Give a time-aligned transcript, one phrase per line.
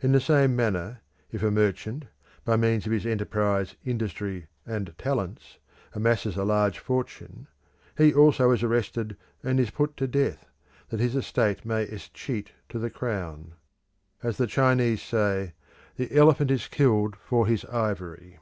[0.00, 2.06] In the same manner, if a merchant,
[2.42, 5.58] by means of his enterprise, industry, and talents,
[5.92, 7.48] amasses a large fortune;
[7.98, 10.46] he also is arrested and is put to death,
[10.88, 13.56] that his estate may escheat to the Crown.
[14.22, 15.52] As the Chinese say,
[15.96, 18.38] "The elephant is killed for his ivory."